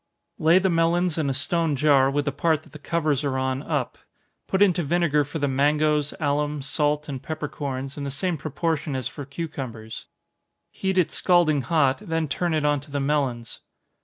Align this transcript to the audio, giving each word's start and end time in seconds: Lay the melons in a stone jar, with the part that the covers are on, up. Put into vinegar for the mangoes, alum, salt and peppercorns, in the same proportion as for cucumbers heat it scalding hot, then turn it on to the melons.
Lay 0.39 0.57
the 0.57 0.67
melons 0.71 1.19
in 1.19 1.29
a 1.29 1.33
stone 1.35 1.75
jar, 1.75 2.09
with 2.09 2.25
the 2.25 2.31
part 2.31 2.63
that 2.63 2.71
the 2.71 2.79
covers 2.79 3.23
are 3.23 3.37
on, 3.37 3.61
up. 3.61 3.99
Put 4.47 4.63
into 4.63 4.81
vinegar 4.81 5.23
for 5.23 5.37
the 5.37 5.47
mangoes, 5.47 6.11
alum, 6.19 6.63
salt 6.63 7.07
and 7.07 7.21
peppercorns, 7.21 7.99
in 7.99 8.03
the 8.03 8.09
same 8.09 8.35
proportion 8.35 8.95
as 8.95 9.07
for 9.07 9.25
cucumbers 9.25 10.07
heat 10.71 10.97
it 10.97 11.11
scalding 11.11 11.61
hot, 11.61 11.99
then 11.99 12.27
turn 12.27 12.55
it 12.55 12.65
on 12.65 12.79
to 12.79 12.89
the 12.89 12.99
melons. 12.99 13.59